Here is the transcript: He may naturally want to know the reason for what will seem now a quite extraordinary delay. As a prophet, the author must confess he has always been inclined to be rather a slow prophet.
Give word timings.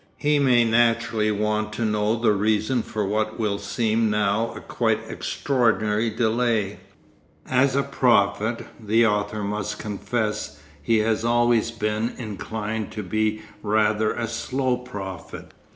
He 0.17 0.39
may 0.39 0.65
naturally 0.65 1.29
want 1.29 1.73
to 1.73 1.85
know 1.85 2.15
the 2.19 2.31
reason 2.31 2.81
for 2.81 3.05
what 3.05 3.39
will 3.39 3.59
seem 3.59 4.09
now 4.09 4.51
a 4.55 4.59
quite 4.59 4.97
extraordinary 5.07 6.09
delay. 6.09 6.79
As 7.47 7.75
a 7.75 7.83
prophet, 7.83 8.65
the 8.79 9.05
author 9.05 9.43
must 9.43 9.77
confess 9.77 10.59
he 10.81 10.97
has 11.01 11.23
always 11.23 11.69
been 11.69 12.15
inclined 12.17 12.89
to 12.93 13.03
be 13.03 13.43
rather 13.61 14.11
a 14.13 14.27
slow 14.27 14.75
prophet. 14.77 15.53